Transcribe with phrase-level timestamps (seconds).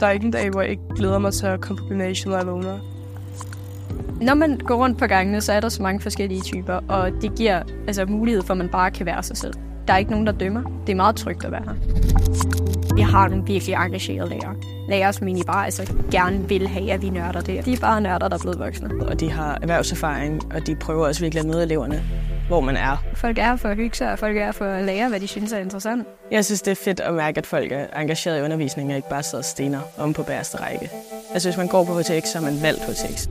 [0.00, 2.30] Der er ikke en dag, hvor jeg ikke glæder mig til at komme på gymnasiet,
[2.30, 2.78] når jeg vågner.
[4.20, 7.34] Når man går rundt på gangene, så er der så mange forskellige typer, og det
[7.34, 9.54] giver altså, mulighed for, at man bare kan være sig selv.
[9.88, 10.62] Der er ikke nogen, der dømmer.
[10.86, 11.74] Det er meget trygt at være her.
[12.94, 14.54] Vi har nogle virkelig engagerede lærere.
[14.88, 17.64] Lærere, som egentlig bare altså, gerne vil have, at vi nørder det.
[17.64, 18.90] De er bare nørder, der er blevet voksne.
[19.08, 22.02] Og de har erhvervserfaring, og de prøver også virkelig at møde eleverne,
[22.50, 22.96] hvor man er.
[23.14, 25.52] Folk er for at hygge sig, og folk er for at lære, hvad de synes
[25.52, 26.06] er interessant.
[26.30, 29.08] Jeg synes, det er fedt at mærke, at folk er engageret i undervisningen, og ikke
[29.08, 30.90] bare sidder og stener om på bæreste række.
[31.32, 33.28] Altså, hvis man går på HTX, så er man valgt HTX.